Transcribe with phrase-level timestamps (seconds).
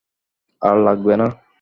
[0.61, 1.27] আর লাগবে না!